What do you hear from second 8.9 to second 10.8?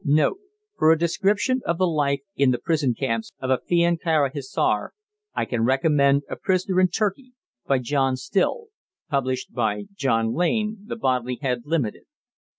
(published by John Lane